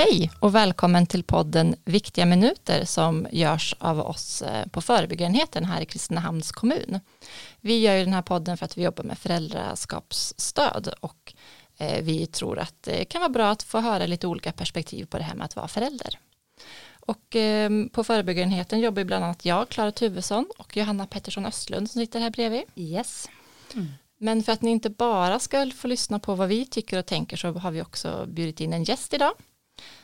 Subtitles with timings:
[0.00, 5.80] Hej och välkommen till podden Viktiga minuter som görs av oss eh, på förebyggarenheten här
[5.80, 7.00] i Kristinehamns kommun.
[7.60, 11.34] Vi gör ju den här podden för att vi jobbar med föräldraskapsstöd och
[11.78, 15.18] eh, vi tror att det kan vara bra att få höra lite olika perspektiv på
[15.18, 16.18] det här med att vara förälder.
[17.00, 22.00] Och ehm, på förebyggarenheten jobbar bland annat jag, Klara Tuvesson och Johanna Pettersson Östlund som
[22.00, 22.62] sitter här bredvid.
[22.74, 23.28] Yes.
[23.74, 23.86] Mm.
[24.18, 27.36] Men för att ni inte bara ska få lyssna på vad vi tycker och tänker
[27.36, 29.32] så har vi också bjudit in en gäst idag.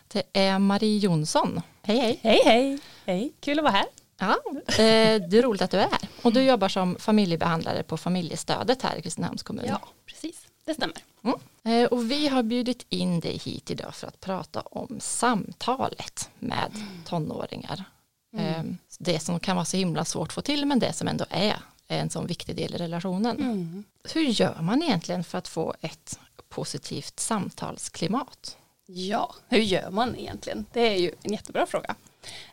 [0.09, 1.61] Det är Marie Jonsson.
[1.83, 2.21] Hej hej.
[2.23, 2.79] Hej hej.
[3.07, 3.87] Hej, kul att vara här.
[4.19, 6.09] Ja, eh, det är roligt att du är här.
[6.23, 9.65] Och du jobbar som familjebehandlare på familjestödet här i Kristinehamns kommun.
[9.69, 10.47] Ja, precis.
[10.65, 10.97] Det stämmer.
[11.25, 11.39] Mm.
[11.65, 16.71] Eh, och vi har bjudit in dig hit idag för att prata om samtalet med
[17.05, 17.85] tonåringar.
[18.37, 18.47] Mm.
[18.47, 18.65] Eh,
[18.99, 21.57] det som kan vara så himla svårt att få till men det som ändå är
[21.89, 23.37] en sån viktig del i relationen.
[23.37, 23.85] Mm.
[24.15, 26.19] Hur gör man egentligen för att få ett
[26.49, 28.57] positivt samtalsklimat?
[28.87, 30.67] Ja, hur gör man egentligen?
[30.73, 31.97] Det är ju en jättebra fråga.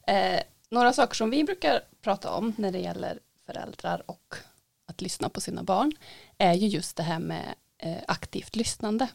[0.08, 4.36] Eh, några saker som vi brukar prata om när det gäller föräldrar och
[4.88, 5.92] att lyssna på sina barn
[6.38, 9.08] är ju just det här med eh, aktivt lyssnande.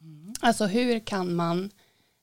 [0.00, 0.34] Mm.
[0.40, 1.70] Alltså hur kan man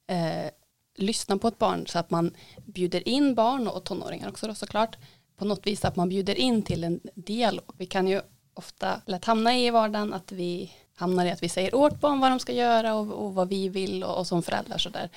[0.07, 0.51] eh,
[0.95, 4.97] lyssna på ett barn så att man bjuder in barn och tonåringar också då såklart
[5.37, 7.75] på något vis att man bjuder in till en dialog.
[7.77, 8.21] Vi kan ju
[8.53, 12.31] ofta lätt hamna i vardagen att vi hamnar i att vi säger åt barn vad
[12.31, 15.09] de ska göra och, och vad vi vill och, och som föräldrar så där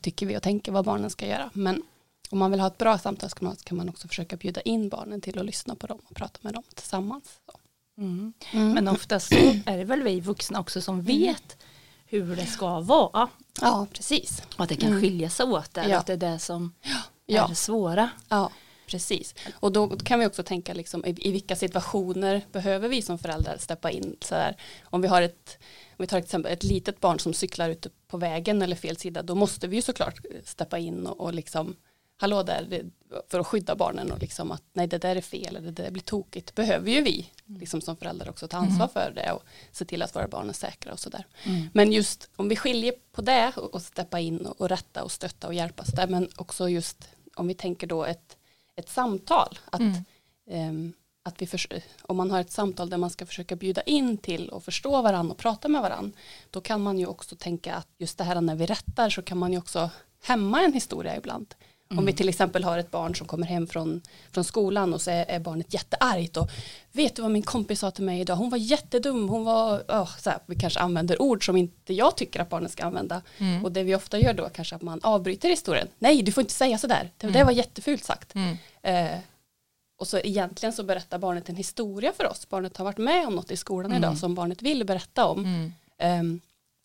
[0.00, 1.50] tycker vi och tänker vad barnen ska göra.
[1.52, 1.82] Men
[2.30, 5.38] om man vill ha ett bra samtalsklimat kan man också försöka bjuda in barnen till
[5.38, 7.40] att lyssna på dem och prata med dem tillsammans.
[7.98, 8.32] Mm.
[8.52, 8.72] Mm.
[8.72, 9.34] Men oftast så
[9.66, 11.06] är det väl vi vuxna också som mm.
[11.06, 11.56] vet
[12.06, 13.28] hur det ska vara.
[13.60, 14.42] Ja, precis.
[14.56, 15.02] Och att det kan mm.
[15.02, 15.98] skilja sig åt där, ja.
[15.98, 16.74] att det är det som
[17.26, 17.44] ja.
[17.44, 18.10] är det svåra.
[18.28, 18.50] Ja.
[18.92, 23.18] Precis, och då kan vi också tänka liksom, i, i vilka situationer behöver vi som
[23.18, 24.56] föräldrar steppa in så där.
[24.84, 25.58] Om vi har ett,
[25.90, 29.22] om vi tar exempel, ett litet barn som cyklar ute på vägen eller fel sida,
[29.22, 31.76] då måste vi ju såklart steppa in och, och liksom,
[32.16, 32.84] hallå där,
[33.30, 35.90] för att skydda barnen och liksom att nej det där är fel eller det där
[35.90, 38.92] blir tokigt, behöver ju vi liksom som föräldrar också ta ansvar mm.
[38.92, 41.26] för det och se till att våra barn är säkra och sådär.
[41.44, 41.68] Mm.
[41.72, 45.12] Men just om vi skiljer på det och, och steppa in och, och rätta och
[45.12, 48.36] stötta och hjälpa så där, men också just om vi tänker då ett
[48.76, 49.58] ett samtal.
[49.64, 50.04] Att, mm.
[50.70, 51.60] um, att vi för,
[52.02, 55.32] om man har ett samtal där man ska försöka bjuda in till och förstå varandra
[55.32, 56.18] och prata med varandra
[56.50, 59.38] då kan man ju också tänka att just det här när vi rättar så kan
[59.38, 59.90] man ju också
[60.22, 61.54] hämma en historia ibland.
[61.92, 61.98] Mm.
[61.98, 65.10] Om vi till exempel har ett barn som kommer hem från, från skolan och så
[65.10, 66.50] är, är, barnet jätteargt och
[66.92, 70.16] vet du vad min kompis sa till mig idag, hon var jättedum, hon var, oh,
[70.18, 73.64] så här, vi kanske använder ord som inte jag tycker att barnet ska använda mm.
[73.64, 76.54] och det vi ofta gör då kanske att man avbryter historien, nej du får inte
[76.54, 77.38] säga sådär, det, mm.
[77.38, 78.34] det var jättefult sagt.
[78.34, 78.56] Mm.
[78.82, 79.18] Eh,
[79.98, 83.34] och så egentligen så berättar barnet en historia för oss, barnet har varit med om
[83.34, 84.16] något i skolan idag mm.
[84.16, 85.72] som barnet vill berätta om.
[86.02, 86.40] Um,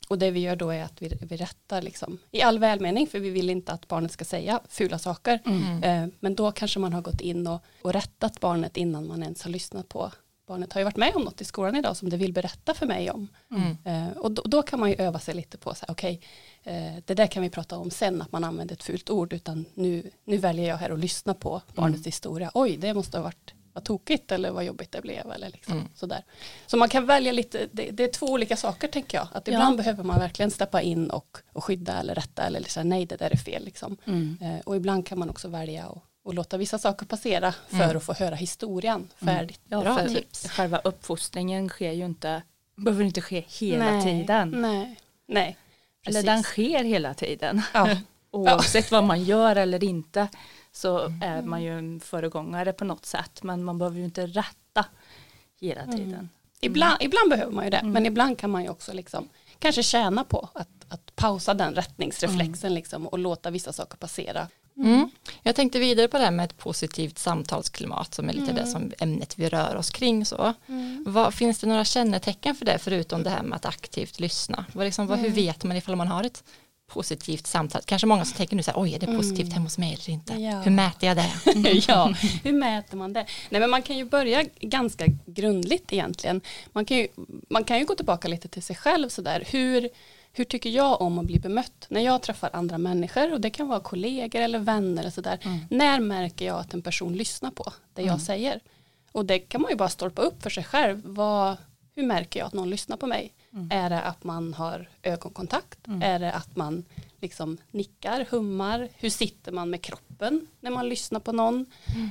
[0.08, 3.20] och det vi gör då är att vi, vi rättar liksom, i all välmening för
[3.20, 5.40] vi vill inte att barnet ska säga fula saker.
[5.46, 5.84] Mm.
[5.84, 9.44] Eh, men då kanske man har gått in och, och rättat barnet innan man ens
[9.44, 10.12] har lyssnat på
[10.48, 12.86] barnet har ju varit med om något i skolan idag som det vill berätta för
[12.86, 13.28] mig om.
[13.52, 13.78] Mm.
[13.84, 16.22] Eh, och då, då, kan man ju öva sig lite på, okej,
[16.62, 19.34] okay, eh, det där kan vi prata om sen, att man använder ett fult ord,
[19.34, 22.06] utan nu, nu väljer jag här att lyssna på barnets mm.
[22.06, 22.52] historia.
[22.54, 25.88] Oj, det måste ha varit vad tokigt eller vad jobbigt det blev eller liksom mm.
[25.96, 26.24] sådär.
[26.66, 29.28] Så man kan välja lite, det, det, är två olika saker tänker jag.
[29.34, 29.78] Att ibland ja.
[29.78, 33.30] behöver man verkligen steppa in och, och skydda eller rätta eller säga nej det där
[33.30, 33.98] är fel liksom.
[34.06, 34.38] Mm.
[34.42, 37.98] Eh, och ibland kan man också välja och, och låta vissa saker passera för mm.
[37.98, 39.36] att få höra historien mm.
[39.36, 39.62] färdigt.
[39.70, 40.50] Ja, Bra för tips.
[40.50, 42.42] Själva uppfostringen sker ju inte,
[42.76, 44.50] behöver inte ske hela nej, tiden.
[44.58, 44.96] Nej,
[45.28, 45.58] nej.
[46.08, 47.62] Eller den sker hela tiden.
[47.74, 47.98] Ja.
[48.32, 48.98] Oavsett ja.
[48.98, 50.28] vad man gör eller inte
[50.78, 51.22] så mm.
[51.22, 53.44] är man ju en föregångare på något sätt.
[53.44, 54.86] Men man behöver ju inte rätta
[55.60, 55.98] hela mm.
[55.98, 56.14] tiden.
[56.14, 56.30] Mm.
[56.60, 57.92] Ibland, ibland behöver man ju det, mm.
[57.92, 59.30] men ibland kan man ju också liksom,
[59.60, 62.76] kanske tjäna på att, att pausa den rättningsreflexen mm.
[62.76, 64.48] liksom, och låta vissa saker passera.
[64.78, 65.10] Mm.
[65.44, 68.92] Jag tänkte vidare på det här med ett positivt samtalsklimat som är lite det som
[69.00, 70.26] ämnet vi rör oss kring.
[70.26, 70.54] Så.
[71.06, 74.66] Vad, finns det några kännetecken för det förutom det här med att aktivt lyssna?
[74.74, 76.44] Vad liksom, vad, hur vet man ifall man har ett
[76.88, 77.82] positivt samtal.
[77.86, 79.52] Kanske många som tänker nu så här, oj är det positivt mm.
[79.52, 80.34] hemma hos mig eller inte?
[80.34, 80.62] Ja.
[80.62, 81.32] Hur mäter jag det?
[81.88, 82.14] ja,
[82.44, 83.26] hur mäter man det?
[83.50, 86.42] Nej men man kan ju börja ganska grundligt egentligen.
[86.72, 87.08] Man kan ju,
[87.50, 89.44] man kan ju gå tillbaka lite till sig själv sådär.
[89.48, 89.90] Hur,
[90.34, 91.86] hur tycker jag om att bli bemött?
[91.90, 95.40] När jag träffar andra människor och det kan vara kollegor eller vänner och sådär.
[95.42, 95.60] Mm.
[95.70, 98.20] När märker jag att en person lyssnar på det jag mm.
[98.20, 98.60] säger?
[99.12, 101.02] Och det kan man ju bara stolpa upp för sig själv.
[101.06, 101.58] Vad,
[101.96, 103.34] hur märker jag att någon lyssnar på mig?
[103.58, 103.72] Mm.
[103.72, 105.88] Är det att man har ögonkontakt?
[105.88, 106.02] Mm.
[106.02, 106.86] Är det att man
[107.22, 108.90] liksom nickar, hummar?
[108.96, 111.66] Hur sitter man med kroppen när man lyssnar på någon?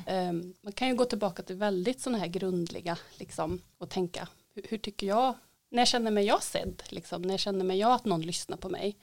[0.07, 0.29] Mm.
[0.29, 4.67] Um, man kan ju gå tillbaka till väldigt sådana här grundliga liksom, och tänka hur,
[4.69, 5.35] hur, tycker jag
[5.71, 6.83] när känner mig jag sedd?
[6.89, 7.23] Liksom?
[7.23, 8.97] När känner mig jag att någon lyssnar på mig?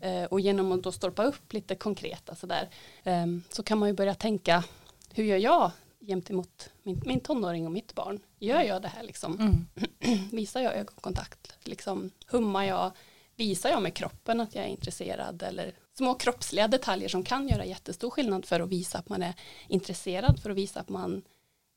[0.00, 2.68] Eh, och genom att då stolpa upp lite konkreta sådär
[3.04, 4.64] eh, så kan man ju börja tänka
[5.14, 5.70] hur gör jag
[6.10, 8.20] gentemot min, min tonåring och mitt barn?
[8.38, 9.40] Gör jag det här liksom?
[9.40, 10.28] Mm.
[10.32, 11.54] Visar jag ögonkontakt?
[11.64, 12.90] Liksom, hummar jag?
[13.36, 15.42] Visar jag med kroppen att jag är intresserad?
[15.42, 19.34] Eller små kroppsliga detaljer som kan göra jättestor skillnad för att visa att man är
[19.68, 21.22] intresserad, för att visa att man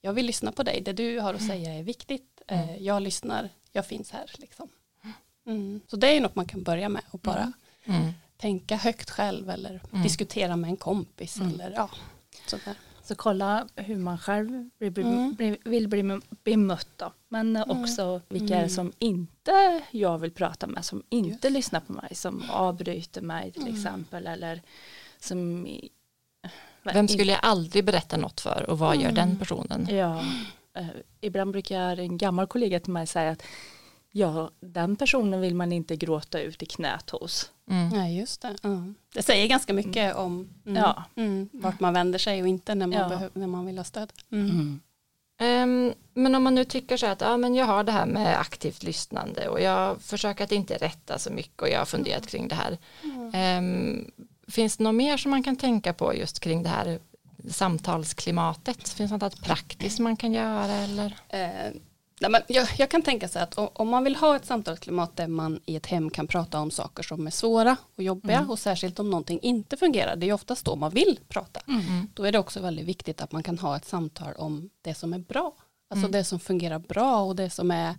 [0.01, 3.49] jag vill lyssna på dig, det du har att säga är viktigt, eh, jag lyssnar,
[3.71, 4.31] jag finns här.
[4.37, 4.69] Liksom.
[5.45, 5.81] Mm.
[5.87, 7.53] Så det är något man kan börja med och bara
[7.85, 8.11] Mm.
[8.37, 10.03] tänka högt själv eller Mm.
[10.03, 11.53] diskutera med en kompis Mm.
[11.53, 11.89] eller ja,
[12.47, 12.75] sådär.
[13.05, 15.33] Så kolla hur man själv blir, Mm.
[15.33, 17.11] blir, vill bli bemött då.
[17.29, 21.53] Men också vilka är det som inte jag vill prata med, som inte Just.
[21.55, 23.73] lyssnar på mig, som avbryter mig till Mm.
[23.75, 24.27] exempel.
[24.27, 24.61] Eller
[25.19, 25.67] som...
[26.83, 29.15] Vem skulle jag aldrig berätta något för och vad gör Mm.
[29.15, 29.87] den personen?
[29.89, 30.19] Ja,
[30.77, 30.87] eh,
[31.21, 33.43] ibland brukar en gammal kollega till mig säga att
[34.15, 37.51] ja, den personen vill man inte gråta ut i knät hos.
[37.69, 37.89] Mm.
[37.89, 38.55] Nej, just det.
[38.61, 38.83] Ja.
[39.13, 41.03] Det säger ganska mycket om mm, Ja.
[41.15, 43.09] mm, vart man vänder sig och inte när man, Ja.
[43.09, 44.13] behöver, när man vill ha stöd.
[44.31, 44.79] Mm.
[45.39, 48.39] Ehm, men om man nu tycker så att ja, men jag har det här med
[48.39, 52.47] aktivt lyssnande och jag försöker att inte rätta så mycket och jag har funderat kring
[52.47, 52.77] det här.
[53.33, 54.11] Ehm,
[54.47, 56.99] finns det något mer som man kan tänka på just kring det här
[57.49, 58.89] samtalsklimatet?
[58.89, 61.17] Finns det något praktiskt man kan göra eller?
[61.29, 61.71] Eh,
[62.19, 65.27] nej, men jag, jag kan tänka sig att om, man vill ha ett samtalsklimat där
[65.27, 68.99] man i ett hem kan prata om saker som är svåra och jobbiga och särskilt
[68.99, 71.61] om någonting inte fungerar, det är oftast då man vill prata.
[72.13, 75.13] Då är det också väldigt viktigt att man kan ha ett samtal om det som
[75.13, 75.53] är bra.
[75.89, 77.95] Alltså det som fungerar bra och det som är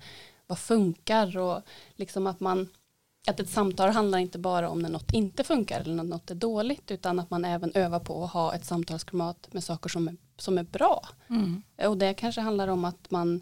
[0.46, 1.62] vad funkar och
[1.96, 2.68] liksom att man
[3.26, 6.34] att ett samtal handlar inte bara om när något inte funkar eller när något är
[6.34, 10.16] dåligt utan att man även övar på att ha ett samtalsklimat med saker som är,
[10.36, 11.08] som är bra.
[11.88, 13.40] Och det kanske handlar om att man,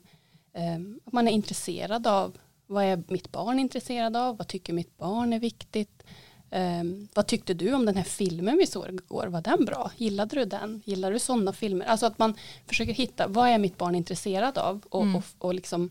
[1.05, 5.33] att man är intresserad av vad är mitt barn intresserad av, vad tycker mitt barn
[5.33, 6.03] är viktigt,
[6.51, 6.83] eh,
[7.15, 10.45] vad tyckte du om den här filmen vi såg igår, var den bra, gillade du
[10.45, 12.35] den, gillar du sådana filmer, alltså att man
[12.67, 14.83] försöker hitta vad är mitt barn intresserad av?
[14.89, 15.91] Och, och, och, liksom,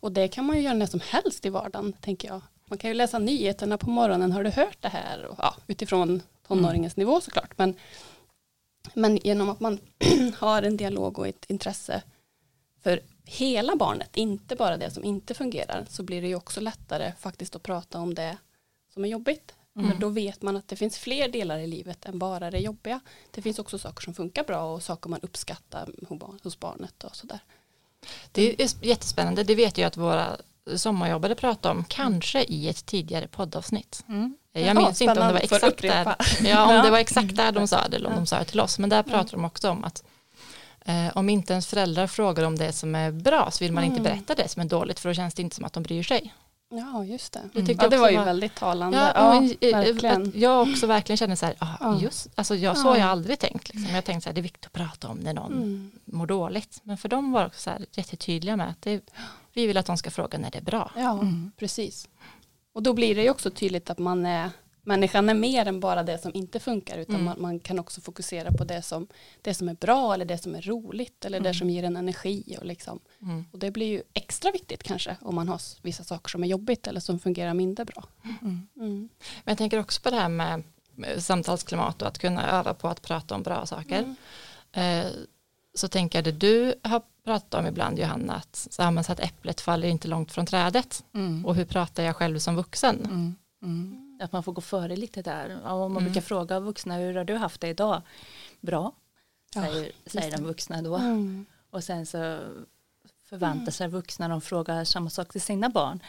[0.00, 2.40] och det kan man ju göra när som helst i vardagen tänker jag.
[2.68, 5.24] Man kan ju läsa nyheterna på morgonen, har du hört det här?
[5.24, 7.58] Och, ja, utifrån tonåringens nivå såklart.
[7.58, 7.74] Men,
[8.94, 9.78] men genom att man
[10.38, 12.02] har en dialog och ett intresse
[12.82, 17.12] för hela barnet, inte bara det som inte fungerar, så blir det ju också lättare
[17.18, 18.36] faktiskt att prata om det
[18.94, 19.52] som är jobbigt.
[19.74, 23.00] För då vet man att det finns fler delar i livet än bara det jobbiga.
[23.30, 27.04] Det finns också saker som funkar bra och saker man uppskattar hos barn- hos barnet
[27.04, 27.38] och sådär.
[28.32, 30.36] Det är jättespännande, det vet jag att våra
[30.76, 34.04] sommarjobbare pratade om, kanske i ett tidigare poddavsnitt.
[34.52, 37.52] Jag Jaha, minns inte om det var exakt där, ja, om det var exakt där
[37.52, 38.78] de sa det eller om de sa det till oss.
[38.78, 40.10] Men där pratar de också om att eh,
[41.14, 44.34] om inte ens föräldrar frågar om det som är bra så vill man inte berätta
[44.34, 46.34] det som är dåligt för då känns det inte som att de bryr sig.
[46.68, 47.40] Ja, just det.
[47.52, 48.98] Det tyckte ja, jag det också var ju var- väldigt talande.
[48.98, 50.32] Ja, Ja, men, eh, verkligen.
[50.34, 52.00] jag också verkligen känner så här, ah, Ja.
[52.00, 53.74] just, alltså jag, så har jag aldrig tänkt.
[53.74, 53.94] Liksom.
[53.94, 55.90] Jag tänkte så här, det är viktigt att prata om när någon Mm.
[56.04, 56.80] mår dåligt.
[56.82, 59.00] Men för dem var också så här, jättetydliga med att det,
[59.52, 60.90] vi vill att de ska fråga när det är bra.
[60.96, 61.20] Ja,
[61.56, 62.08] precis.
[62.74, 64.50] Och då blir det ju också tydligt att man är,
[64.86, 68.52] människan är mer än bara det som inte funkar utan man, man kan också fokusera
[68.52, 69.06] på det som,
[69.42, 72.56] det som är bra eller det som är roligt eller det som ger en energi.
[72.60, 73.00] Och, liksom.
[73.22, 73.44] Mm.
[73.52, 76.86] och det blir ju extra viktigt kanske om man har vissa saker som är jobbigt
[76.86, 78.04] eller som fungerar mindre bra.
[78.42, 78.68] Mm.
[78.74, 79.08] Men
[79.44, 80.62] jag tänker också på det här med
[81.18, 84.14] samtalsklimat och att kunna öva på att prata om bra saker.
[84.72, 85.06] Eh,
[85.74, 89.60] så tänker jag det du har pratat om ibland Johanna, att, så, så att äpplet
[89.60, 91.04] faller inte långt från trädet.
[91.44, 93.36] Och hur pratar jag själv som vuxen?
[94.16, 94.20] Mm.
[94.20, 94.24] Mm.
[94.24, 95.60] Att man får gå före lite där.
[95.64, 96.04] Ja, man Mm.
[96.04, 98.02] brukar fråga vuxna hur har du haft det idag?
[98.60, 98.92] Bra,
[99.54, 100.96] säger, säger de vuxna då.
[100.96, 101.46] Mm.
[101.70, 102.38] Och sen så
[103.28, 106.00] förväntar sig vuxna, de frågar samma sak till sina barn.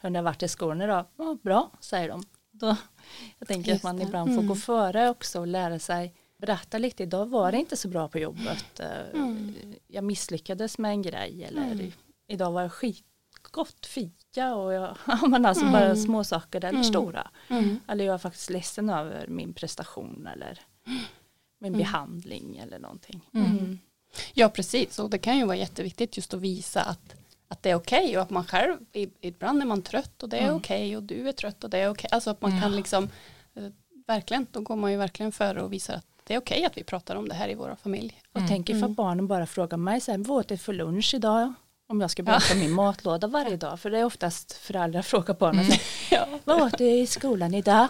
[0.00, 1.06] Hur det har varit i skolan idag?
[1.16, 2.22] Ja, bra, säger de.
[2.50, 2.76] Då,
[3.38, 4.02] jag tänker Just att man det.
[4.02, 4.46] ibland får Mm.
[4.46, 7.02] gå före också och lära sig berätta lite.
[7.02, 8.80] Idag var det inte så bra på jobbet.
[8.80, 9.54] Eh, Mm.
[9.86, 11.92] Jag misslyckades med en grej eller
[12.26, 16.84] idag var det skitgott fika och jag, ja, men alltså bara små saker eller Mm.
[16.84, 17.30] stora.
[17.48, 17.80] Mm.
[17.88, 20.60] Eller jag är faktiskt ledsen över min prestation eller
[21.58, 23.20] min behandling eller någonting.
[23.34, 23.78] Mm.
[24.34, 24.98] Ja, precis.
[24.98, 27.14] Och det kan ju vara jätteviktigt just att visa att,
[27.48, 28.76] att det är okej och att man själv,
[29.20, 31.88] ibland är man trött och det är okej och du är trött och det är
[31.88, 32.08] okej.
[32.12, 33.08] Alltså att man kan liksom,
[33.54, 33.64] eh,
[34.06, 36.84] verkligen, då går man ju verkligen före och visar att det är okej att vi
[36.84, 38.20] pratar om det här i våra familj.
[38.32, 41.52] Och tänk ifall barnen bara frågar mig så här, vad åt du för lunch idag?
[41.94, 43.80] Om jag ska berätta min matlåda varje dag.
[43.80, 45.64] För det är oftast föräldrar frågar barnen,
[46.10, 46.26] Ja.
[46.44, 47.88] vad åt du i skolan idag?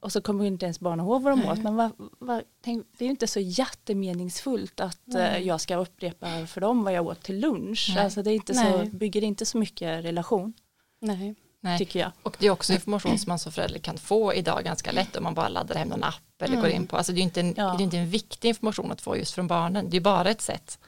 [0.00, 1.58] Och så kommer ju inte ens barnen ihåg vad de åt.
[1.58, 6.46] Men vad, vad, tänk, det är ju inte så jättemeningsfullt att eh, jag ska upprepa
[6.46, 7.92] för dem vad jag åt till lunch.
[7.94, 8.04] Nej.
[8.04, 8.90] Alltså det är inte så, Nej.
[8.90, 10.52] bygger inte så mycket relation.
[11.00, 11.34] Nej.
[11.60, 11.78] Nej.
[11.78, 12.10] Tycker jag.
[12.22, 15.24] Och det är också information som man som förälder kan få idag ganska lätt om
[15.24, 16.62] man bara laddar hem någon app eller mm.
[16.62, 16.96] går in på.
[16.96, 17.74] Alltså det är inte en, ja.
[17.76, 19.90] det är inte en viktig information att få just från barnen.
[19.90, 20.78] Det är bara ett sätt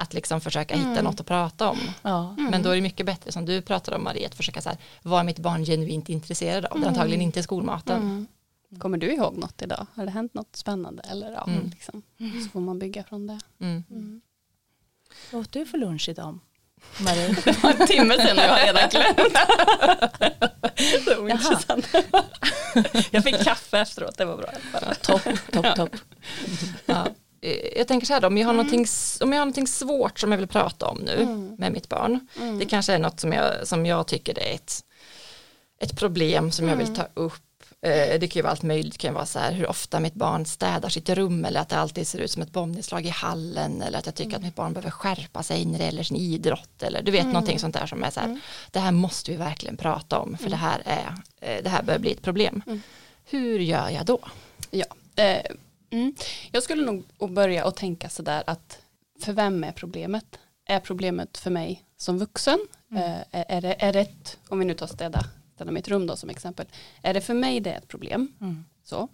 [0.00, 1.04] att liksom försöka hitta mm.
[1.04, 1.78] något att prata om.
[2.02, 2.34] Ja.
[2.38, 2.50] Mm.
[2.50, 4.78] Men då är det mycket bättre som du pratade om Marie, att försöka så här,
[5.02, 6.70] vad är mitt barn genuint intresserad av?
[6.70, 6.80] Mm.
[6.80, 8.02] Det är antagligen inte skolmaten.
[8.02, 8.26] Mm.
[8.78, 9.86] Kommer du ihåg något idag?
[9.94, 11.02] Har det hänt något spännande?
[11.10, 11.70] Eller ja, mm.
[11.70, 12.02] liksom.
[12.44, 13.38] Så får man bygga från det.
[13.60, 14.20] Mm.
[15.30, 16.38] Vad åt du för lunch idag?
[16.98, 17.28] Marie.
[17.44, 19.16] Det var en timme sedan och jag har redan glömt.
[21.06, 21.88] det var intressant.
[23.10, 24.50] jag fick kaffe efteråt, det var bra.
[25.02, 25.96] Topp, topp, topp.
[27.40, 28.84] Eh, jag tänker så här då, om jag, har mm.
[29.20, 31.54] om jag har någonting svårt som jag vill prata om nu mm.
[31.58, 32.26] med mitt barn.
[32.36, 32.58] Mm.
[32.58, 34.84] Det kanske är något som jag, som jag tycker är ett,
[35.80, 36.96] ett problem som jag vill mm.
[36.96, 37.42] ta upp.
[37.82, 40.14] Eh, det kan ju vara allt möjligt, det kan vara så här hur ofta mitt
[40.14, 43.82] barn städar sitt rum eller att det alltid ser ut som ett bombnedslag i hallen
[43.82, 44.46] eller att jag tycker att mm.
[44.46, 47.32] mitt barn behöver skärpa sig när det gäller sin idrott eller du vet mm.
[47.32, 48.40] någonting sånt där som är så här,
[48.70, 52.00] det här måste vi verkligen prata om för det här är, eh, det här börjar
[52.00, 52.62] bli ett problem.
[53.24, 54.18] Hur gör jag då?
[54.70, 55.42] Ja, eh
[55.90, 56.14] Mm.
[56.52, 58.82] Jag skulle nog börja och tänka sådär att
[59.20, 60.38] för vem är problemet?
[60.66, 62.58] Är problemet för mig som vuxen?
[62.90, 63.02] Mm.
[63.02, 66.16] Eh, är, är, det, är det om vi nu tar städa, städa mitt rum då
[66.16, 66.66] som exempel,
[67.02, 68.32] är det för mig det är ett problem?
[68.40, 68.64] Mm.
[68.84, 69.08] Så.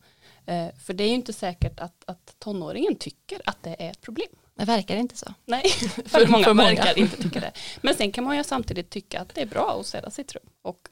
[0.47, 4.01] Eh, för det är ju inte säkert att, att tonåringen tycker att det är ett
[4.01, 4.29] problem.
[4.55, 5.35] Det verkar inte så.
[5.45, 5.63] Nej,
[6.07, 7.53] för många, för många verkar inte tycka det.
[7.83, 10.47] Men sen kan man ju samtidigt tycka att det är bra att städa sitt rum.
[10.63, 10.89] Och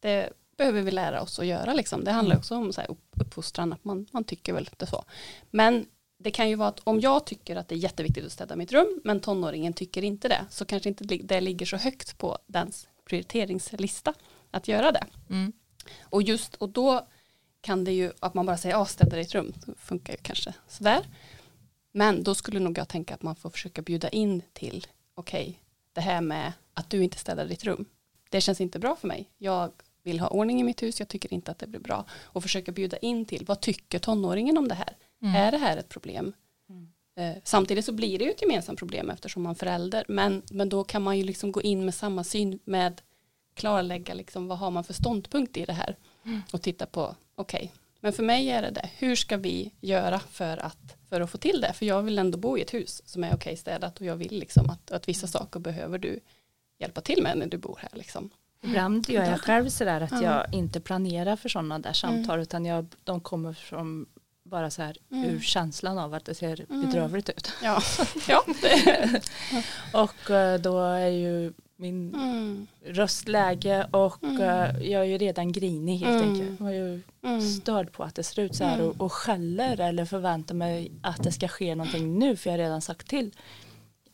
[0.00, 1.74] det behöver vi lära oss att göra.
[1.74, 2.04] Liksom.
[2.04, 2.38] Det handlar mm.
[2.38, 5.04] också om så här, uppfostran, att man, man tycker väl lite så.
[5.50, 5.86] Men
[6.18, 8.72] det kan ju vara att om jag tycker att det är jätteviktigt att städa mitt
[8.72, 12.88] rum, men tonåringen tycker inte det, så kanske inte det ligger så högt på dens
[13.04, 14.14] prioriteringslista
[14.50, 15.04] att göra det.
[15.30, 15.52] Mm.
[16.02, 17.06] Och just, och då
[17.60, 20.54] kan det ju, att man bara säger, ja, städa ditt rum, det funkar ju kanske
[20.68, 21.06] sådär.
[21.92, 25.54] Men då skulle nog jag tänka att man får försöka bjuda in till, okej, okay,
[25.92, 27.84] det här med att du inte städar ditt rum,
[28.30, 29.30] det känns inte bra för mig.
[29.38, 32.04] Jag vill ha ordning i mitt hus, jag tycker inte att det blir bra.
[32.22, 34.96] Och försöka bjuda in till, vad tycker tonåringen om det här?
[35.22, 35.34] Mm.
[35.34, 36.32] Är det här ett problem?
[36.68, 36.88] Mm.
[37.16, 40.04] Eh, samtidigt så blir det ju ett gemensamt problem eftersom man är förälder.
[40.08, 43.00] Men, men då kan man ju liksom gå in med samma syn med
[43.54, 45.96] klarlägga liksom vad har man för ståndpunkt i det här.
[46.24, 46.40] Mm.
[46.52, 47.68] Och titta på, okej, okay,
[48.00, 48.90] men för mig är det det.
[48.98, 51.72] Hur ska vi göra för att, för att få till det?
[51.72, 54.16] För jag vill ändå bo i ett hus som är okej okay städat och jag
[54.16, 56.20] vill liksom att, att vissa saker behöver du
[56.78, 58.30] hjälpa till med när du bor här liksom.
[58.62, 60.24] Ibland gör jag själv sådär att mm.
[60.24, 62.42] jag inte planerar för sådana där samtal mm.
[62.42, 64.06] utan jag, de kommer från
[64.44, 65.30] bara så här mm.
[65.30, 66.86] ur känslan av att det ser mm.
[66.86, 67.52] bedrövligt ut.
[67.62, 67.82] Ja.
[68.28, 68.44] ja.
[70.02, 72.66] och eh, då är ju min mm.
[72.84, 74.40] röstläge och mm.
[74.40, 76.32] Eh, jag är ju redan grinig helt mm.
[76.32, 76.60] enkelt.
[76.60, 77.40] Jag är ju mm.
[77.40, 81.22] störd på att det ser ut så här och, och skäller eller förväntar mig att
[81.22, 83.34] det ska ske någonting nu för jag har redan sagt till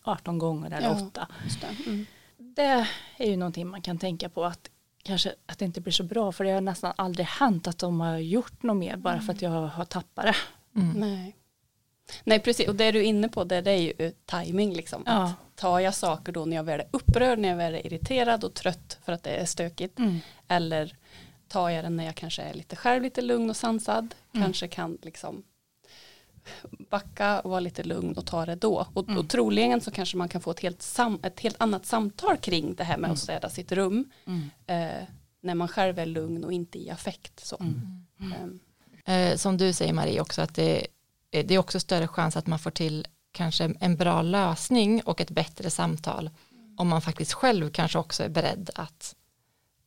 [0.02, 1.28] 18 gånger eller ja, 8
[2.58, 2.86] det
[3.16, 4.70] är ju någonting man kan tänka på att
[5.02, 8.00] kanske att det inte blir så bra för det har nästan aldrig hänt att de
[8.00, 10.34] har gjort något mer bara för att jag har tappat det.
[10.80, 10.92] Mm.
[10.92, 11.36] Nej.
[12.24, 15.02] Nej precis och det du är inne på det, det är ju timing liksom.
[15.06, 15.12] Ja.
[15.12, 18.44] Att tar jag saker då när jag väl är upprörd, när jag väl är irriterad
[18.44, 20.18] och trött för att det är stökigt mm.
[20.48, 20.96] eller
[21.48, 24.44] tar jag den när jag kanske är lite själv lite lugn och sansad, mm.
[24.44, 25.42] kanske kan liksom
[26.90, 28.86] backa och vara lite lugn och ta det då.
[28.92, 29.18] Och, mm.
[29.18, 32.74] och troligen så kanske man kan få ett helt, sam, ett helt annat samtal kring
[32.74, 33.12] det här med mm.
[33.12, 34.10] att städa sitt rum.
[34.26, 34.50] Mm.
[34.66, 35.04] Eh,
[35.40, 37.46] när man själv är lugn och inte i affekt.
[37.46, 37.56] Så.
[37.56, 38.60] Um.
[39.04, 40.86] Eh, som du säger Marie också att det,
[41.30, 45.30] det är också större chans att man får till kanske en bra lösning och ett
[45.30, 46.30] bättre samtal
[46.78, 49.14] om man faktiskt själv kanske också är beredd att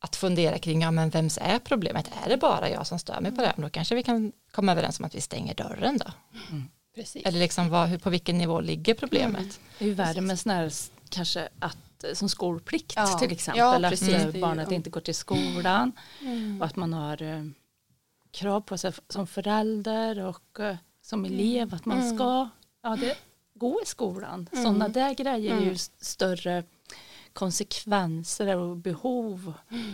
[0.03, 2.11] att fundera kring, ja men vems är problemet?
[2.25, 3.47] Är det bara jag som stör mig på det?
[3.47, 3.55] här?
[3.57, 6.11] Då kanske vi kan komma överens om att vi stänger dörren då.
[6.49, 6.63] Mm.
[6.95, 7.25] Precis.
[7.25, 9.41] Eller liksom vad, hur, på vilken nivå ligger problemet?
[9.41, 9.53] Mm.
[9.77, 10.71] Det är ju värre med sådana här
[11.09, 11.77] kanske att
[12.13, 13.17] som skolplikt ja.
[13.19, 13.59] till exempel.
[13.59, 14.41] Ja, att mm.
[14.41, 15.91] barnet inte går till skolan
[16.21, 16.61] mm.
[16.61, 17.43] och att man har eh,
[18.31, 21.33] krav på sig som förälder och eh, som mm.
[21.33, 22.15] elev att man mm.
[22.15, 22.49] ska
[22.83, 23.17] ja, det,
[23.53, 24.49] gå i skolan.
[24.51, 24.63] Mm.
[24.63, 26.63] Sådana där grejer är ju större
[27.33, 29.93] konsekvenser och behov mm.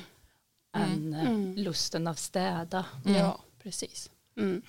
[0.74, 1.56] än eh, mm.
[1.56, 2.86] lusten att städa.
[3.06, 4.10] Ja, precis.
[4.38, 4.62] Mm.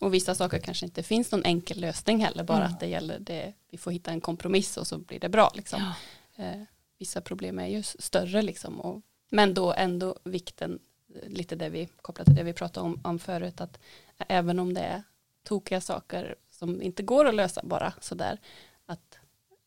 [0.00, 3.52] Och vissa saker kanske inte finns någon enkel lösning heller, bara att det gäller det,
[3.70, 5.52] vi får hitta en kompromiss och så blir det bra.
[5.54, 5.92] Liksom.
[6.36, 6.44] Ja.
[6.44, 6.62] Eh,
[6.98, 10.78] vissa problem är ju större liksom, och, men då ändå vikten,
[11.26, 13.78] lite det vi kopplat till det vi pratade om, om förut, att
[14.18, 15.02] även om det är
[15.44, 18.38] tokiga saker som inte går att lösa bara sådär,
[18.86, 19.18] att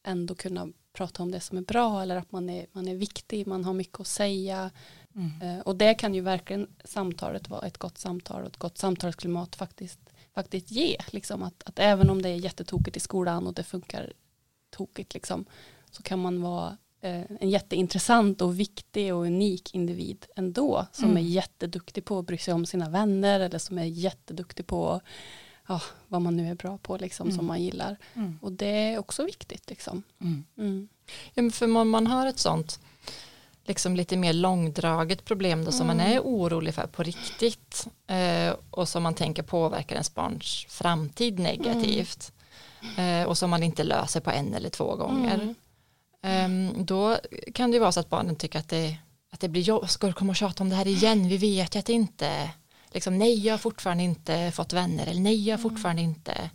[0.04, 3.48] ändå kunna prata om det som är bra eller att man är, man är viktig,
[3.48, 4.72] man har mycket att säga.
[5.16, 5.42] Mm.
[5.42, 9.56] Eh, och det kan ju verkligen samtalet vara ett gott samtal och ett gott samtalsklimat
[9.56, 10.00] faktiskt,
[10.34, 10.98] faktiskt ge.
[11.08, 14.14] Liksom att, att även om det är jättetokigt i skolan och det funkar
[14.70, 15.46] tokigt liksom,
[15.92, 21.18] så kan man vara eh, en jätteintressant och viktig och unik individ ändå som Mm.
[21.18, 25.02] är jätteduktig på att bry sig om sina vänner eller som är jätteduktig på
[25.68, 27.38] ja, vad man nu är bra på liksom, Mm.
[27.38, 27.98] som man gillar.
[28.14, 28.40] Mm.
[28.42, 29.70] Och det är också viktigt.
[29.70, 30.04] Liksom.
[30.22, 30.44] Mm.
[30.58, 30.88] Mm.
[31.34, 32.80] Ja, för man, man har ett sånt
[33.68, 38.90] liksom lite mer långdraget problem då, som man är orolig för på riktigt eh, och
[38.90, 42.32] som man tänker påverkar ens barns framtid negativt
[42.98, 45.56] eh, och som man inte löser på en eller två gånger.
[46.22, 47.18] Ehm, då
[47.54, 48.98] kan det vara så att barnen tycker att det,
[49.32, 51.76] att det blir jobb, ska du komma och tjata om det här igen, vi vet
[51.76, 52.52] ju att det inte,
[52.96, 56.50] liksom nej jag har fortfarande inte fått vänner eller nej jag har fortfarande inte,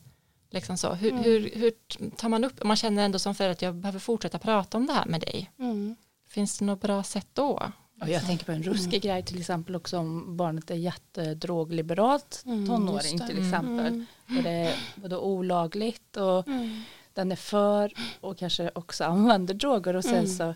[0.50, 1.72] liksom så, hur, hur, hur
[2.16, 4.92] tar man upp, man känner ändå som förälder att jag behöver fortsätta prata om det
[4.92, 5.96] här med dig, Mm.
[6.28, 7.72] finns det något bra sätt då?
[8.00, 12.66] Och jag tänker på en ruskig grej till exempel också om barnet är jättedrogliberalt Mm,
[12.66, 13.26] tonåring det.
[13.26, 13.86] till exempel.
[13.86, 14.06] Mm.
[14.36, 16.82] Och det är både olagligt och Mm.
[17.14, 20.26] den är för och kanske också använder droger och sen Mm.
[20.26, 20.54] så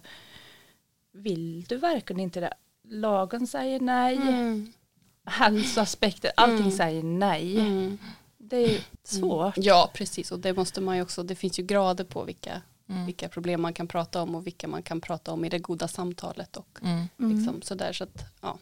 [1.13, 2.55] vill du verkligen inte det.
[2.89, 4.73] Lagen säger nej, Mm.
[5.25, 6.71] Hälsoaspekter, allting Mm.
[6.77, 7.61] säger nej.
[7.61, 7.99] Mm.
[8.39, 9.55] Det är svårt.
[9.57, 10.33] Ja, precis.
[10.33, 13.07] Och det måste man ju också, det finns ju grader på vilka, Mm.
[13.07, 15.89] vilka problem man kan prata om och vilka man kan prata om i det goda
[15.89, 17.07] samtalet och Mm.
[17.37, 18.59] liksom sådär så att, ja.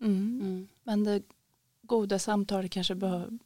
[0.00, 0.40] Mm.
[0.42, 0.68] Mm.
[0.82, 1.22] Men det
[1.82, 3.38] goda samtalet kanske behö-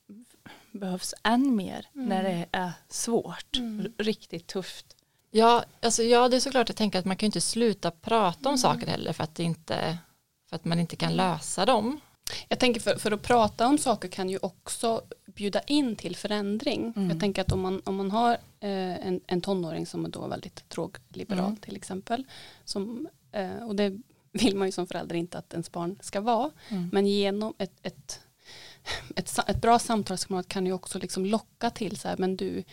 [0.73, 2.09] behövs än mer Mm.
[2.09, 3.93] när det är svårt, Mm.
[3.99, 4.97] riktigt tufft.
[5.31, 8.49] Ja, alltså, ja, det är såklart jag tänker att man kan ju inte sluta prata
[8.49, 9.99] om saker heller för att, det inte,
[10.49, 12.01] för att man inte kan lösa dem.
[12.49, 16.93] Jag tänker för, för att prata om saker kan ju också bjuda in till förändring.
[16.97, 17.11] Mm.
[17.11, 20.27] Jag tänker att om man, om man har eh, en, en tonåring som är då
[20.27, 21.57] väldigt drogliberal Mm.
[21.57, 22.25] till exempel.
[22.65, 23.99] Som, eh, och det
[24.33, 26.51] vill man ju som förälder inte att ens barn ska vara.
[26.69, 26.89] Mm.
[26.93, 28.21] Men genom ett, ett,
[29.17, 32.65] ett, ett bra samtalsklimat kan ju också liksom locka till så här, men du,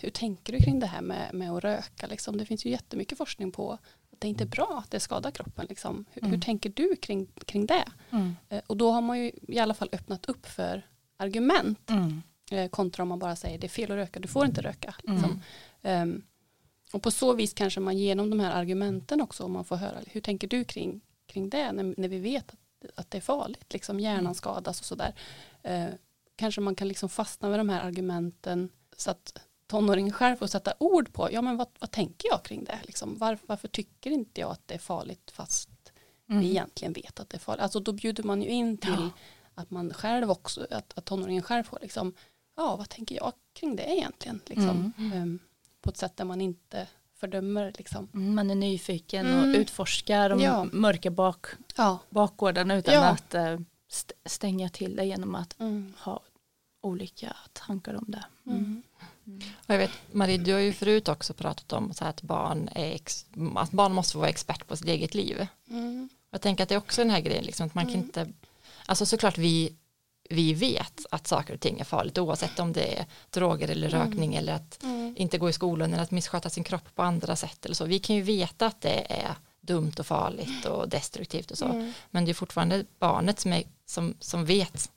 [0.00, 2.06] hur tänker du kring det här med, med att röka?
[2.06, 2.36] Liksom?
[2.36, 3.78] Det finns ju jättemycket forskning på
[4.14, 5.66] att det inte är bra, att det skadar kroppen.
[5.68, 6.04] Liksom.
[6.12, 6.40] Hur, hur Mm.
[6.40, 7.84] tänker du kring, kring det?
[8.10, 8.36] Mm.
[8.48, 10.86] Eh, Och då har man ju i alla fall öppnat upp för
[11.16, 12.22] argument Mm.
[12.50, 14.94] eh, kontra om man bara säger det är fel att röka, du får inte röka.
[15.08, 15.16] Mm.
[15.16, 15.40] Liksom.
[15.82, 16.22] Ehm,
[16.92, 19.98] och på så vis kanske man genom de här argumenten också, om man får höra
[20.06, 23.72] hur tänker du kring, kring det när, när vi vet att, att det är farligt,
[23.72, 24.34] liksom hjärnan Mm.
[24.34, 25.14] skadas och sådär.
[25.62, 25.86] Eh,
[26.36, 30.72] kanske man kan liksom fastna med de här argumenten så att tonåringen själv får sätta
[30.78, 32.78] ord på, ja men vad, vad tänker jag kring det?
[32.84, 35.68] Liksom, var, varför tycker inte jag att det är farligt fast
[36.26, 36.46] vi Mm.
[36.46, 37.62] egentligen vet att det är farligt.
[37.62, 39.10] Alltså då bjuder man ju in till Ja.
[39.54, 42.14] att man själv också, att, att tonåringen själv får liksom,
[42.56, 44.40] ja vad tänker jag kring det egentligen?
[44.46, 45.12] Liksom, Mm.
[45.12, 45.38] Ehm,
[45.80, 48.08] på ett sätt där man inte fördömer liksom.
[48.14, 49.50] Mm, Man är nyfiken Mm.
[49.50, 50.64] och utforskar de Ja.
[50.72, 51.46] mörka bak,
[51.76, 51.98] Ja.
[52.10, 53.04] bakgården utan Ja.
[53.04, 53.34] att
[53.90, 55.94] st- stänga till det genom att Mm.
[55.98, 56.20] ha
[56.80, 58.24] olika tankar om det.
[59.26, 59.40] Mm.
[59.66, 62.98] Jag vet, Marie, du har ju förut också pratat om så att, barn är
[63.56, 65.46] att barn måste vara expert på sitt eget liv.
[65.70, 66.08] Mm.
[66.30, 68.04] Jag tänker att det är också den här grejen, liksom, att man kan Mm.
[68.06, 68.28] inte,
[68.86, 69.72] alltså såklart vi,
[70.30, 74.00] vi vet att saker och ting är farligt oavsett om det är droger eller Mm.
[74.06, 75.14] rökning eller att Mm.
[75.18, 77.84] inte gå i skolan eller att missköta sin kropp på andra sätt eller så.
[77.84, 81.64] Vi kan ju veta att det är dumt och farligt och destruktivt och så.
[81.64, 81.92] Mm.
[82.10, 84.90] Men det är fortfarande barnet som, är, som, som vet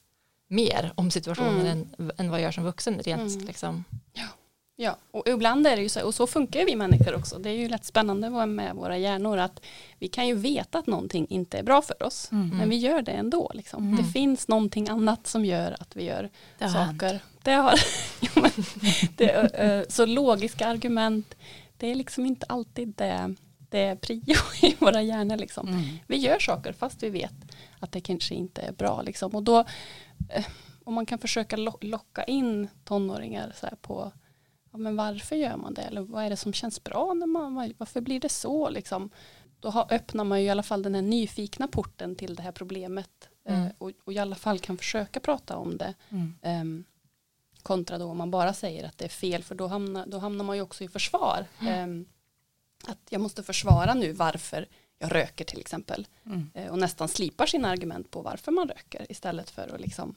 [0.47, 1.85] mer om situationen Mm.
[1.97, 3.47] än, än vad jag gör som vuxen rent Mm.
[3.47, 3.83] liksom.
[4.79, 7.39] Ja, och ibland är det ju så, och så funkar vi människor också.
[7.39, 9.61] Det är ju lätt spännande vad med våra hjärnor att
[9.99, 12.31] vi kan ju veta att någonting inte är bra för oss.
[12.31, 12.57] Mm.
[12.57, 13.51] Men vi gör det ändå.
[13.53, 13.83] Liksom.
[13.83, 13.95] Mm.
[13.97, 17.19] Det finns någonting annat som gör att vi gör Det saker.
[17.43, 17.73] Det har,
[18.19, 18.51] ja, men,
[19.15, 21.35] det, så logiska argument,
[21.77, 23.35] det är liksom inte alltid det,
[23.69, 25.37] det är prio i våra hjärnor.
[25.37, 25.67] Liksom.
[25.67, 25.83] Mm.
[26.07, 27.33] Vi gör saker fast vi vet
[27.79, 29.01] att det kanske inte är bra.
[29.01, 29.35] Liksom.
[29.35, 29.65] Och då,
[30.83, 34.11] om man kan försöka lo- locka in tonåringar så på
[34.71, 35.81] ja, men varför gör man det?
[35.81, 37.13] Eller vad är det som känns bra?
[37.13, 38.69] När man, varför blir det så?
[38.69, 39.09] Liksom?
[39.59, 42.51] Då har, öppnar man ju i alla fall den här nyfikna porten till det här
[42.51, 43.29] problemet.
[43.45, 43.65] Mm.
[43.65, 45.93] Eh, och, och i alla fall kan försöka prata om det.
[46.09, 46.35] Mm.
[46.41, 46.83] Ehm,
[47.63, 50.45] kontra då om man bara säger att det är fel för då hamnar, då hamnar
[50.45, 51.45] man ju också i försvar.
[51.61, 52.05] Ehm,
[52.87, 54.67] att jag måste försvara nu varför
[54.99, 56.07] jag röker till exempel.
[56.25, 56.49] Mm.
[56.53, 60.15] Eh, och nästan slipar sina argument på varför man röker istället för att liksom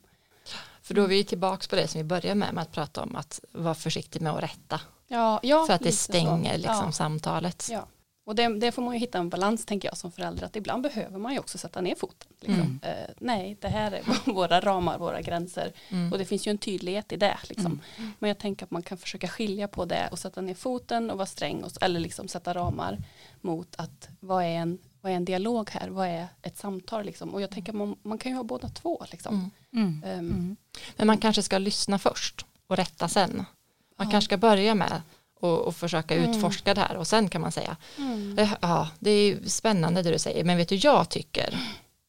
[0.83, 3.17] För då är vi tillbaka på det som vi började med, med att prata om
[3.17, 4.81] att vara försiktig med att rätta.
[5.09, 6.93] ja, ja för att det stänger liksom Ja.
[6.93, 7.69] samtalet.
[7.71, 7.87] Ja.
[8.31, 10.83] Och det, det får man ju hitta en balans tänker jag som förälder att ibland
[10.83, 12.29] behöver man ju också sätta ner foten.
[12.41, 12.61] Liksom.
[12.61, 12.81] Mm.
[12.83, 16.13] Eh, nej, det här är våra ramar, våra gränser Mm.
[16.13, 17.39] och det finns ju en tydlighet i det.
[17.49, 17.81] Liksom.
[17.97, 18.13] Mm.
[18.19, 21.17] Men jag tänker att man kan försöka skilja på det och sätta ner foten och
[21.19, 22.99] vara sträng och, eller liksom sätta ramar
[23.41, 27.35] mot att vad är en, vad är en dialog här, vad är ett samtal liksom.
[27.35, 29.51] och jag tänker att man, man kan ju ha båda två liksom.
[29.73, 30.03] Mm.
[30.05, 30.31] Mm.
[30.31, 30.57] Mm.
[30.97, 33.37] Men man kanske ska lyssna först och rätta sen.
[33.37, 34.11] Man Ja.
[34.11, 35.03] kanske ska börja med
[35.41, 36.31] och, och försöka Mm.
[36.31, 38.39] utforska det här och sen kan man säga Mm.
[38.39, 41.59] "Eh, ja det är spännande det du säger men vet du jag tycker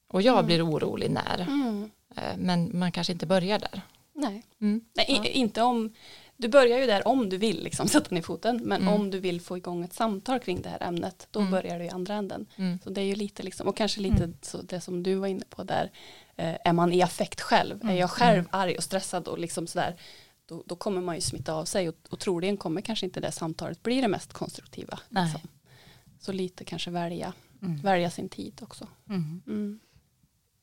[0.10, 0.46] och jag Mm.
[0.46, 1.91] blir orolig när Mm.
[2.15, 3.82] Eh, men man kanske inte börjar där.
[4.13, 4.82] Nej, Mm.
[4.94, 5.26] Nej Ja.
[5.26, 5.94] inte om
[6.38, 8.94] du börjar ju där om du vill liksom, sätta ner foten men Mm.
[8.94, 11.52] om du vill få igång ett samtal kring det här ämnet då Mm.
[11.52, 12.46] börjar du i andra änden.
[12.56, 12.80] Mm.
[12.84, 15.46] Så det är ju lite liksom, och kanske lite så det som du var inne
[15.50, 15.91] på där,
[16.36, 19.96] eh, är man i affekt själv, är jag själv arg och stressad och liksom sådär,
[20.52, 23.32] då, då kommer man ju smitta av sig och, och troligen kommer kanske inte det
[23.32, 25.00] samtalet bli det mest konstruktiva.
[25.10, 25.24] Nej.
[25.24, 25.50] Liksom.
[26.20, 27.82] Så lite kanske välja, Mm.
[27.82, 28.88] välja sin tid också.
[29.10, 29.42] Mm.
[29.48, 29.80] Mm.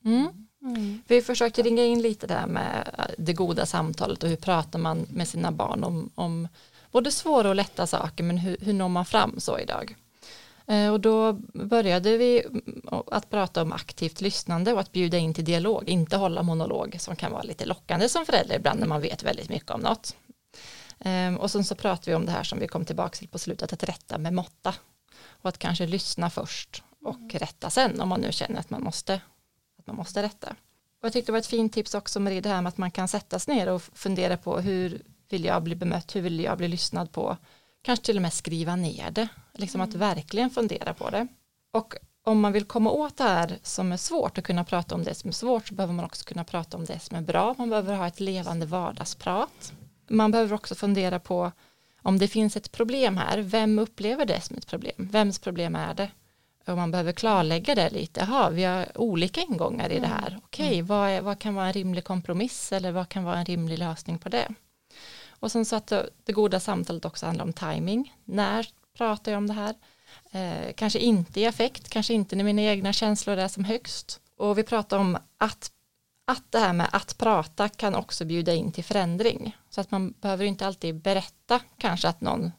[0.05, 0.47] Mm.
[0.61, 1.01] Mm.
[1.07, 5.07] Vi försökte ringa in lite där med eh, det goda samtalet och hur pratar man
[5.09, 6.47] med sina barn om, om
[6.91, 9.95] både svåra och lätta saker men hur, hur når man fram så idag.
[10.69, 15.33] Eh, Och då började vi mm, att prata om aktivt lyssnande och att bjuda in
[15.33, 19.01] till dialog, inte hålla monolog som kan vara lite lockande som förälder ibland när man
[19.01, 20.15] vet väldigt mycket om något.
[20.99, 23.39] Ehm, Och sen så pratade vi om det här som vi kom tillbaka till på
[23.39, 24.75] slutet, att rätta med måtta.
[25.41, 29.13] Och att kanske lyssna först och rätta sen om man nu känner att man måste,
[29.79, 30.47] att man måste rätta.
[31.01, 32.91] Och jag tyckte det var ett fint tips också Marie, det här med att man
[32.91, 36.57] kan sätta sig ner och fundera på hur vill jag bli bemött, hur vill jag
[36.57, 37.37] bli lyssnad på.
[37.81, 39.27] Kanske till och med skriva ner det,
[39.59, 41.27] liksom att verkligen fundera på det.
[41.71, 45.03] Och om man vill komma åt det här som är svårt och kunna prata om
[45.03, 47.55] det som är svårt så behöver man också kunna prata om det som är bra.
[47.57, 49.73] Man behöver ha ett levande vardagsprat.
[50.07, 51.51] Man behöver också fundera på
[52.01, 54.93] om det finns ett problem här, vem upplever det som ett problem?
[54.97, 56.11] Vems problem är det?
[56.65, 58.19] Och man behöver klarlägga det lite.
[58.19, 60.39] Jaha, vi har olika ingångar i det här.
[60.43, 63.77] Okej, vad, är, vad kan vara en rimlig kompromiss eller vad kan vara en rimlig
[63.77, 64.47] lösning på det?
[65.29, 68.15] Och sen så att det, det goda samtalet också handlar om timing.
[68.25, 68.67] När
[68.99, 69.75] pratar jag om det här?
[70.31, 74.19] Eh, kanske inte i affekt, kanske inte när mina egna känslor är som högst.
[74.37, 75.71] Och vi pratar om att,
[76.25, 79.57] att det här med att prata kan också bjuda in till förändring.
[79.69, 82.51] Så att man behöver inte alltid berätta kanske att någon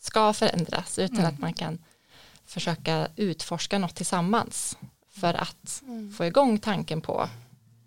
[0.00, 1.78] ska förändras utan att man kan
[2.44, 4.78] försöka utforska något tillsammans
[5.10, 5.82] för att
[6.16, 7.28] få igång tanken på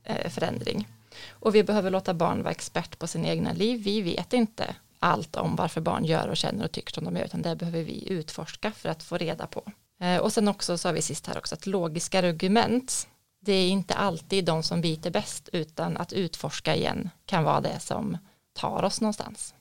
[0.03, 0.87] eh, förändring.
[1.29, 3.83] Och vi behöver låta barn vara expert på sin egna liv.
[3.83, 7.25] Vi vet inte allt om varför barn gör och känner och tycker som de gör
[7.25, 9.63] utan det behöver vi utforska för att få reda på.
[10.01, 13.07] Eh, och sen också sa vi sist här också att logiska argument
[13.45, 17.79] det är inte alltid de som biter bäst utan att utforska igen kan vara det
[17.79, 18.17] som
[18.53, 19.53] tar oss någonstans.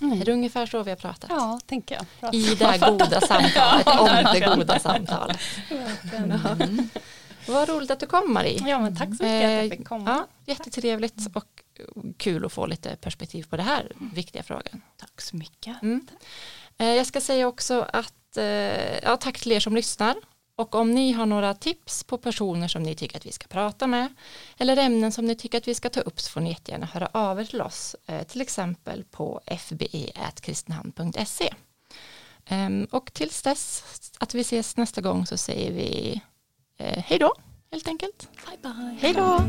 [0.00, 1.30] Är det ungefär så vi har pratat?
[1.30, 2.06] Ja, tänker jag.
[2.20, 2.30] Bra.
[2.32, 5.38] I det här goda samtalet, om det goda samtalet.
[6.12, 6.88] Mm.
[7.48, 8.68] Vad roligt att du kom Marie.
[8.68, 10.10] Ja, men tack så mycket att jag Eh, fick komma.
[10.10, 11.44] Ja, jättetrevligt och
[12.16, 14.82] kul att få lite perspektiv på det här viktiga frågan.
[14.96, 15.82] Tack så mycket.
[15.82, 16.06] Mm.
[16.78, 20.14] Eh, Jag ska säga också att eh, ja, tack till er som lyssnar
[20.56, 23.86] och om ni har några tips på personer som ni tycker att vi ska prata
[23.86, 24.14] med
[24.58, 27.08] eller ämnen som ni tycker att vi ska ta upp så får ni jättegärna höra
[27.12, 31.54] av er till oss eh, till exempel på fbe.kristinehamn.se
[32.46, 33.84] Ehm, och tills dess
[34.18, 36.20] att vi ses nästa gång så säger vi
[36.78, 37.34] hej då
[37.70, 38.28] helt enkelt.
[38.46, 38.96] Bye bye.
[39.00, 39.40] Hej då!